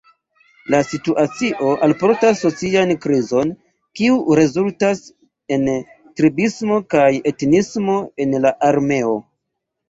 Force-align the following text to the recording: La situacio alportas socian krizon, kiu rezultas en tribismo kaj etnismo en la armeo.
La 0.73 0.77
situacio 0.91 1.73
alportas 1.87 2.41
socian 2.45 2.93
krizon, 3.03 3.51
kiu 3.99 4.15
rezultas 4.39 5.03
en 5.59 5.69
tribismo 6.23 6.81
kaj 6.95 7.05
etnismo 7.35 8.01
en 8.27 8.35
la 8.49 8.55
armeo. 8.73 9.15